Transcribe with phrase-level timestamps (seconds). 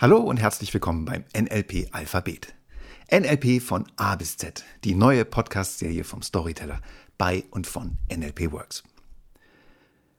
[0.00, 2.54] Hallo und herzlich willkommen beim NLP Alphabet.
[3.10, 6.80] NLP von A bis Z, die neue Podcast-Serie vom Storyteller
[7.16, 8.84] bei und von NLP Works.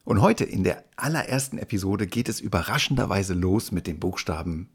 [0.03, 4.67] Und heute in der allerersten Episode geht es überraschenderweise los mit dem Buchstaben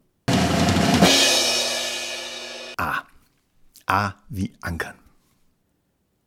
[2.77, 3.03] A.
[3.85, 4.95] A wie Ankern.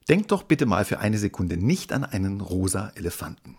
[0.08, 3.56] Denkt doch bitte mal für eine Sekunde nicht an einen rosa Elefanten.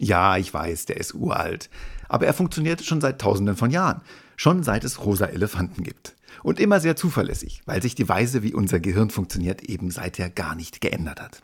[0.00, 1.68] Ja, ich weiß, der ist uralt.
[2.08, 4.02] Aber er funktioniert schon seit tausenden von Jahren.
[4.36, 6.14] Schon seit es rosa Elefanten gibt.
[6.42, 10.54] Und immer sehr zuverlässig, weil sich die Weise, wie unser Gehirn funktioniert, eben seither gar
[10.54, 11.42] nicht geändert hat.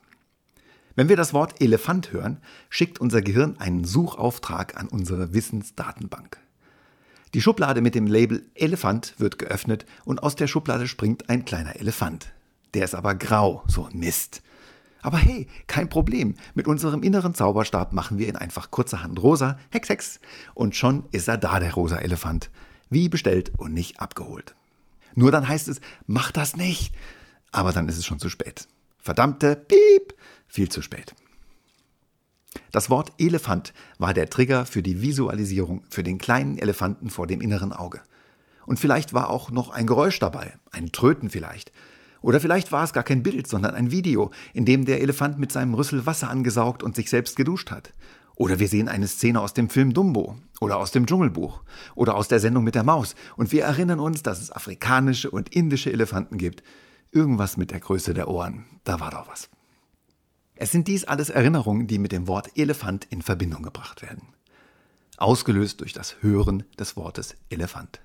[0.97, 2.39] Wenn wir das Wort Elefant hören,
[2.71, 6.39] schickt unser Gehirn einen Suchauftrag an unsere Wissensdatenbank.
[7.35, 11.75] Die Schublade mit dem Label Elefant wird geöffnet und aus der Schublade springt ein kleiner
[11.81, 12.33] Elefant.
[12.75, 14.41] Der ist aber grau, so Mist.
[15.05, 16.35] Aber hey, kein Problem.
[16.55, 20.19] Mit unserem inneren Zauberstab machen wir ihn einfach kurzerhand rosa, hex hex,
[20.55, 22.51] und schon ist er da, der rosa Elefant.
[22.89, 24.55] Wie bestellt und nicht abgeholt.
[25.15, 26.95] Nur dann heißt es, mach das nicht.
[27.53, 28.67] Aber dann ist es schon zu spät.
[28.99, 30.15] Verdammte Piep,
[30.49, 31.15] viel zu spät.
[32.73, 37.43] Das Wort Elefant war der Trigger für die Visualisierung für den kleinen Elefanten vor dem
[37.43, 38.01] inneren Auge.
[38.65, 41.73] Und vielleicht war auch noch ein Geräusch dabei, ein Tröten vielleicht.
[42.25, 45.53] Oder vielleicht war es gar kein Bild, sondern ein Video, in dem der Elefant mit
[45.53, 47.93] seinem Rüssel Wasser angesaugt und sich selbst geduscht hat.
[48.35, 51.63] Oder wir sehen eine Szene aus dem Film Dumbo oder aus dem Dschungelbuch
[51.95, 55.55] oder aus der Sendung mit der Maus und wir erinnern uns, dass es afrikanische und
[55.55, 56.63] indische Elefanten gibt.
[57.13, 59.51] Irgendwas mit der Größe der Ohren, da war doch was.
[60.55, 64.29] Es sind dies alles Erinnerungen, die mit dem Wort Elefant in Verbindung gebracht werden.
[65.19, 68.01] Ausgelöst durch das Hören des Wortes Elefant.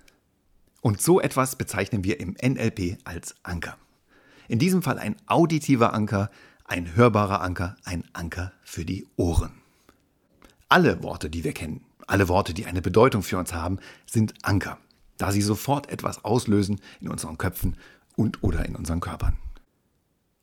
[0.81, 3.77] Und so etwas bezeichnen wir im NLP als Anker.
[4.49, 6.31] In diesem Fall ein auditiver Anker,
[6.65, 9.51] ein hörbarer Anker, ein Anker für die Ohren.
[10.67, 13.77] Alle Worte, die wir kennen, alle Worte, die eine Bedeutung für uns haben,
[14.07, 14.79] sind Anker,
[15.17, 17.77] da sie sofort etwas auslösen in unseren Köpfen
[18.15, 19.37] und oder in unseren Körpern.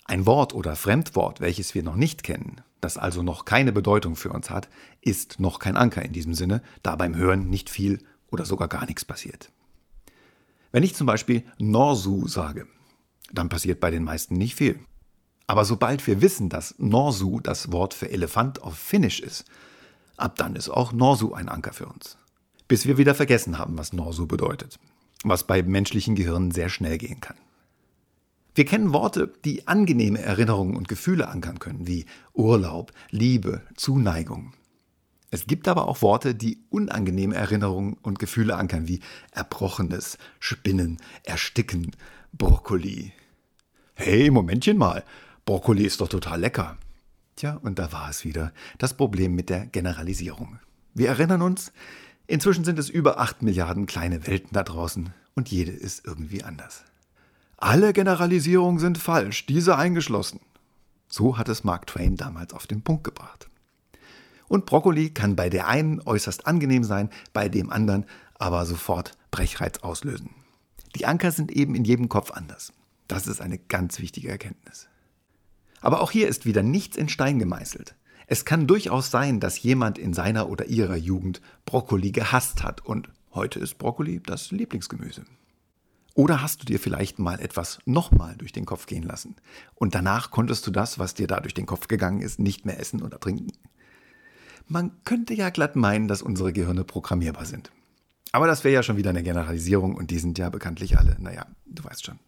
[0.05, 4.31] Ein Wort oder Fremdwort, welches wir noch nicht kennen, das also noch keine Bedeutung für
[4.31, 4.69] uns hat,
[5.01, 7.99] ist noch kein Anker in diesem Sinne, da beim Hören nicht viel
[8.31, 9.51] oder sogar gar nichts passiert.
[10.71, 12.69] Wenn ich zum Beispiel Norsu sage,
[13.33, 14.79] dann passiert bei den meisten nicht viel.
[15.47, 19.45] Aber sobald wir wissen, dass Norsu das Wort für Elefant auf Finnisch ist,
[20.17, 22.19] ab dann ist auch Norsu ein Anker für uns.
[22.69, 24.79] Bis wir wieder vergessen haben, was Norsu bedeutet,
[25.23, 27.37] was bei menschlichen Gehirnen sehr schnell gehen kann.
[28.57, 34.55] Wir kennen Worte, die angenehme Erinnerungen und Gefühle ankern können, wie Urlaub, Liebe, Zuneigung.
[35.31, 39.01] Es gibt aber auch Worte, die unangenehme Erinnerungen und Gefühle ankern, wie
[39.33, 41.93] Erbrochenes, Spinnen, Ersticken,
[42.39, 43.13] Brokkoli.
[43.95, 45.05] Hey, Momentchen mal,
[45.47, 46.77] Brokkoli ist doch total lecker.
[47.35, 50.59] Tja, und da war es wieder, das Problem mit der Generalisierung.
[50.93, 51.73] Wir erinnern uns,
[52.27, 56.85] inzwischen sind es über acht Milliarden kleine Welten da draußen und jede ist irgendwie anders.
[57.57, 60.41] Alle Generalisierungen sind falsch, diese eingeschlossen.
[61.09, 63.49] So hat es Mark Twain damals auf den Punkt gebracht.
[64.47, 68.05] Und Brokkoli kann bei der einen äußerst angenehm sein, bei dem anderen
[68.35, 70.35] aber sofort Brechreiz auslösen.
[70.97, 72.73] Die Anker sind eben in jedem Kopf anders.
[73.07, 74.89] Das ist eine ganz wichtige Erkenntnis.
[75.83, 77.95] Aber auch hier ist wieder nichts in Stein gemeißelt.
[78.27, 83.11] Es kann durchaus sein, dass jemand in seiner oder ihrer Jugend Brokkoli gehasst hat und
[83.35, 85.27] heute ist Brokkoli das Lieblingsgemüse.
[86.15, 89.37] Oder hast du dir vielleicht mal etwas nochmal durch den Kopf gehen lassen
[89.75, 92.81] und danach konntest du das, was dir da durch den Kopf gegangen ist, nicht mehr
[92.81, 93.53] essen oder trinken?
[94.67, 97.71] Man könnte ja glatt meinen, dass unsere Gehirne programmierbar sind.
[98.37, 101.47] Aber das wäre ja schon wieder eine Generalisierung und die sind ja bekanntlich alle, naja,
[101.65, 102.19] du weißt schon.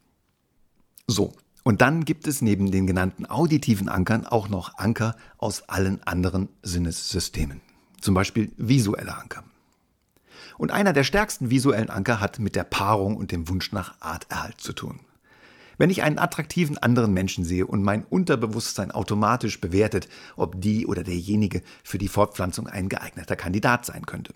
[1.07, 6.03] So, und dann gibt es neben den genannten auditiven Ankern auch noch Anker aus allen
[6.05, 7.61] anderen Sinnessystemen.
[8.01, 9.45] Zum Beispiel visuelle Anker.
[10.57, 14.63] Und einer der stärksten visuellen Anker hat mit der Paarung und dem Wunsch nach Arterhalt
[14.63, 15.01] zu tun.
[15.77, 21.05] Wenn ich einen attraktiven anderen Menschen sehe und mein Unterbewusstsein automatisch bewertet, ob die oder
[21.05, 24.33] derjenige für die Fortpflanzung ein geeigneter Kandidat sein könnte.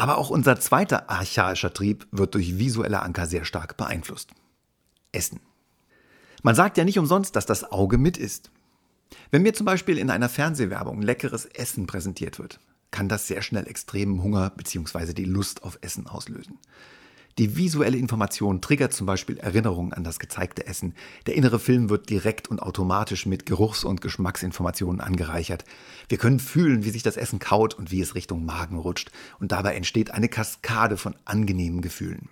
[0.00, 4.30] Aber auch unser zweiter archaischer Trieb wird durch visuelle Anker sehr stark beeinflusst.
[5.12, 5.40] Essen.
[6.42, 8.50] Man sagt ja nicht umsonst, dass das Auge mit ist.
[9.30, 12.60] Wenn mir zum Beispiel in einer Fernsehwerbung leckeres Essen präsentiert wird,
[12.90, 15.12] kann das sehr schnell extremen Hunger bzw.
[15.12, 16.58] die Lust auf Essen auslösen.
[17.40, 20.94] Die visuelle Information triggert zum Beispiel Erinnerungen an das gezeigte Essen.
[21.24, 25.64] Der innere Film wird direkt und automatisch mit Geruchs- und Geschmacksinformationen angereichert.
[26.10, 29.10] Wir können fühlen, wie sich das Essen kaut und wie es Richtung Magen rutscht.
[29.38, 32.28] Und dabei entsteht eine Kaskade von angenehmen Gefühlen.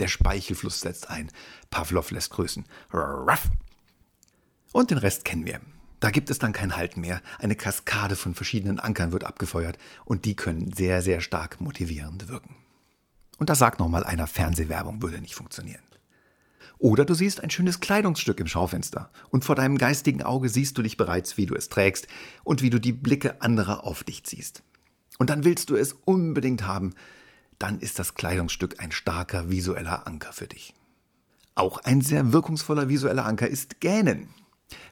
[0.00, 1.30] Der Speichelfluss setzt ein.
[1.68, 2.64] Pavlov lässt grüßen.
[2.90, 3.50] Ruff.
[4.72, 5.60] Und den Rest kennen wir.
[6.00, 7.20] Da gibt es dann kein Halten mehr.
[7.38, 12.56] Eine Kaskade von verschiedenen Ankern wird abgefeuert und die können sehr, sehr stark motivierend wirken.
[13.38, 15.82] Und da sagt nochmal einer, Fernsehwerbung würde nicht funktionieren.
[16.78, 20.82] Oder du siehst ein schönes Kleidungsstück im Schaufenster und vor deinem geistigen Auge siehst du
[20.82, 22.06] dich bereits, wie du es trägst
[22.44, 24.62] und wie du die Blicke anderer auf dich ziehst.
[25.18, 26.94] Und dann willst du es unbedingt haben,
[27.58, 30.74] dann ist das Kleidungsstück ein starker visueller Anker für dich.
[31.56, 34.28] Auch ein sehr wirkungsvoller visueller Anker ist Gähnen.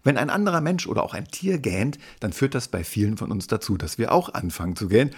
[0.03, 3.31] Wenn ein anderer Mensch oder auch ein Tier gähnt, dann führt das bei vielen von
[3.31, 5.15] uns dazu, dass wir auch anfangen zu gähnen.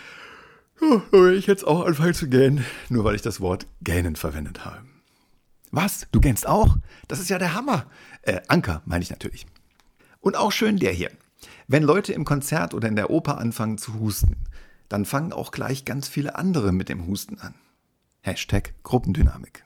[0.80, 4.82] Ich jetzt auch anfangen zu gähnen, nur weil ich das Wort gähnen verwendet habe.
[5.70, 6.06] Was?
[6.12, 6.76] Du gähnst auch?
[7.08, 7.86] Das ist ja der Hammer.
[8.22, 9.46] Äh, Anker, meine ich natürlich.
[10.20, 11.10] Und auch schön der hier.
[11.66, 14.36] Wenn Leute im Konzert oder in der Oper anfangen zu husten,
[14.88, 17.54] dann fangen auch gleich ganz viele andere mit dem Husten an.
[18.22, 19.64] Hashtag Gruppendynamik.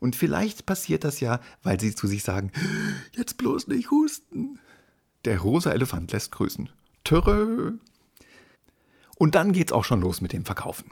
[0.00, 2.50] Und vielleicht passiert das ja, weil sie zu sich sagen,
[3.12, 4.58] jetzt bloß nicht husten.
[5.24, 6.68] Der rosa Elefant lässt grüßen.
[7.04, 7.72] Törö.
[9.16, 10.90] Und dann geht's auch schon los mit dem Verkaufen.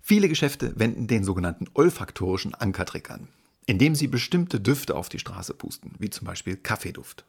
[0.00, 3.28] Viele Geschäfte wenden den sogenannten olfaktorischen Ankertrick an
[3.66, 7.24] indem sie bestimmte Düfte auf die Straße pusten, wie zum Beispiel Kaffeeduft.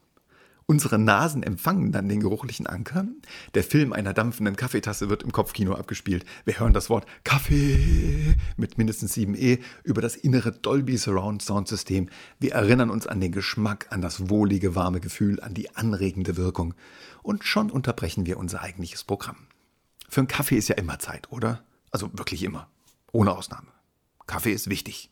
[0.70, 3.08] Unsere Nasen empfangen dann den geruchlichen Anker.
[3.54, 6.26] Der Film einer dampfenden Kaffeetasse wird im Kopfkino abgespielt.
[6.44, 12.10] Wir hören das Wort Kaffee mit mindestens 7e über das innere Dolby Surround Sound System.
[12.42, 16.74] Wir erinnern uns an den Geschmack, an das wohlige, warme Gefühl, an die anregende Wirkung.
[17.24, 19.38] Und schon unterbrechen wir unser eigentliches Programm.
[20.08, 21.64] Für einen Kaffee ist ja immer Zeit, oder?
[21.92, 22.70] Also wirklich immer.
[23.12, 23.68] Ohne Ausnahme.
[24.26, 25.10] Kaffee ist wichtig.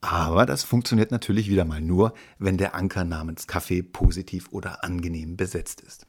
[0.00, 5.36] Aber das funktioniert natürlich wieder mal nur, wenn der Anker namens Kaffee positiv oder angenehm
[5.36, 6.06] besetzt ist.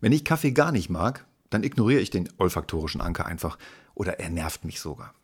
[0.00, 3.58] Wenn ich Kaffee gar nicht mag, dann ignoriere ich den olfaktorischen Anker einfach
[3.94, 5.14] oder er nervt mich sogar.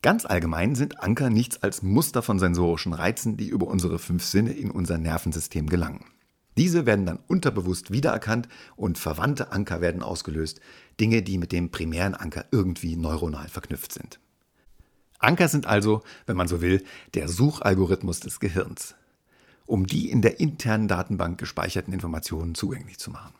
[0.00, 4.52] Ganz allgemein sind Anker nichts als Muster von sensorischen Reizen, die über unsere fünf Sinne
[4.52, 6.04] in unser Nervensystem gelangen.
[6.58, 10.60] Diese werden dann unterbewusst wiedererkannt und verwandte Anker werden ausgelöst,
[10.98, 14.18] Dinge, die mit dem primären Anker irgendwie neuronal verknüpft sind.
[15.20, 16.84] Anker sind also, wenn man so will,
[17.14, 18.96] der Suchalgorithmus des Gehirns,
[19.66, 23.34] um die in der internen Datenbank gespeicherten Informationen zugänglich zu machen.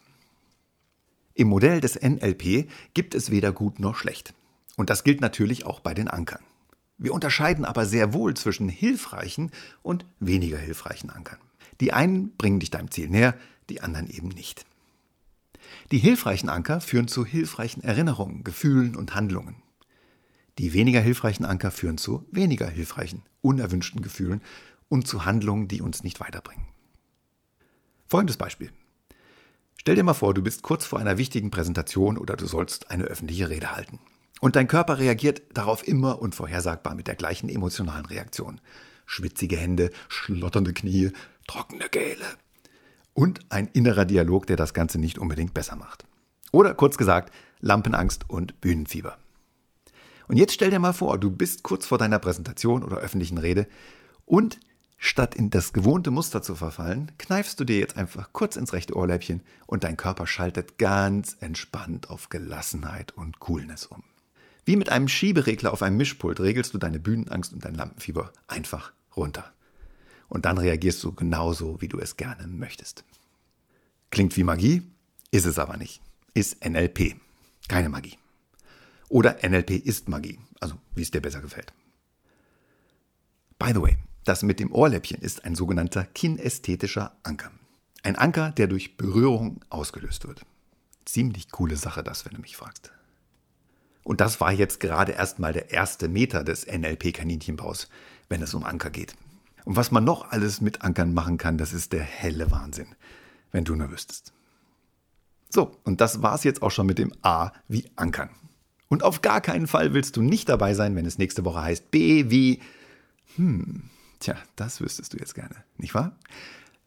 [1.34, 4.32] Im Modell des NLP gibt es weder gut noch schlecht.
[4.76, 6.42] Und das gilt natürlich auch bei den Ankern.
[6.98, 9.50] Wir unterscheiden aber sehr wohl zwischen hilfreichen
[9.82, 11.38] und weniger hilfreichen Ankern.
[11.80, 13.34] Die einen bringen dich deinem Ziel näher,
[13.70, 14.64] die anderen eben nicht.
[15.90, 19.56] Die hilfreichen Anker führen zu hilfreichen Erinnerungen, Gefühlen und Handlungen.
[20.58, 24.42] Die weniger hilfreichen Anker führen zu weniger hilfreichen, unerwünschten Gefühlen
[24.88, 26.66] und zu Handlungen, die uns nicht weiterbringen.
[28.08, 28.72] Folgendes Beispiel.
[29.76, 33.04] Stell dir mal vor, du bist kurz vor einer wichtigen Präsentation oder du sollst eine
[33.04, 34.00] öffentliche Rede halten.
[34.40, 38.60] Und dein Körper reagiert darauf immer und vorhersagbar mit der gleichen emotionalen Reaktion.
[39.06, 41.12] Schwitzige Hände, schlotternde Knie,
[41.48, 42.24] trockene Gele.
[43.14, 46.04] Und ein innerer Dialog, der das Ganze nicht unbedingt besser macht.
[46.52, 49.18] Oder kurz gesagt, Lampenangst und Bühnenfieber.
[50.28, 53.66] Und jetzt stell dir mal vor, du bist kurz vor deiner Präsentation oder öffentlichen Rede
[54.24, 54.60] und
[54.98, 58.94] statt in das gewohnte Muster zu verfallen, kneifst du dir jetzt einfach kurz ins rechte
[58.94, 64.04] Ohrläppchen und dein Körper schaltet ganz entspannt auf Gelassenheit und Coolness um.
[64.64, 68.92] Wie mit einem Schieberegler auf einem Mischpult regelst du deine Bühnenangst und dein Lampenfieber einfach
[69.16, 69.50] runter.
[70.28, 73.04] Und dann reagierst du genauso, wie du es gerne möchtest.
[74.11, 74.82] Klingt wie Magie,
[75.30, 76.00] ist es aber nicht.
[76.35, 77.16] Ist NLP.
[77.68, 78.18] Keine Magie.
[79.08, 81.73] Oder NLP ist Magie, also wie es dir besser gefällt.
[83.58, 87.50] By the way, das mit dem Ohrläppchen ist ein sogenannter kinästhetischer Anker.
[88.02, 90.44] Ein Anker, der durch Berührung ausgelöst wird.
[91.04, 92.92] Ziemlich coole Sache, das, wenn du mich fragst.
[94.04, 97.88] Und das war jetzt gerade erstmal der erste Meter des NLP-Kaninchenbaus,
[98.28, 99.14] wenn es um Anker geht.
[99.68, 102.87] Und was man noch alles mit Ankern machen kann, das ist der helle Wahnsinn,
[103.52, 104.32] wenn du nur wüsstest.
[105.50, 108.30] So, und das war's jetzt auch schon mit dem A wie Ankern.
[108.88, 111.90] Und auf gar keinen Fall willst du nicht dabei sein, wenn es nächste Woche heißt
[111.90, 112.62] B wie,
[113.37, 116.16] hm, tja, das wüsstest du jetzt gerne, nicht wahr?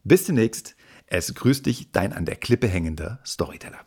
[0.02, 0.74] Bis demnächst.
[1.06, 3.78] Es grüßt dich dein an der Klippe hängender Storyteller.